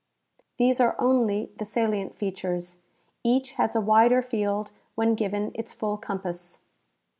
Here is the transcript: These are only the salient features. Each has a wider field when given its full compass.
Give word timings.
These 0.57 0.79
are 0.79 0.95
only 0.97 1.51
the 1.57 1.63
salient 1.63 2.15
features. 2.17 2.77
Each 3.23 3.51
has 3.51 3.75
a 3.75 3.81
wider 3.81 4.23
field 4.23 4.71
when 4.95 5.13
given 5.13 5.51
its 5.53 5.75
full 5.75 5.97
compass. 5.97 6.57